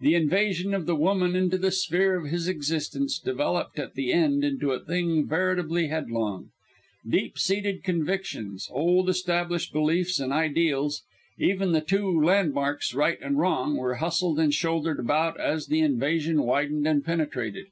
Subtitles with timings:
[0.00, 4.42] The invasion of the woman into the sphere of his existence developed at the end
[4.42, 6.52] into a thing veritably headlong.
[7.06, 11.02] Deep seated convictions, old established beliefs and ideals,
[11.38, 16.44] even the two landmarks right and wrong, were hustled and shouldered about as the invasion
[16.44, 17.66] widened and penetrated.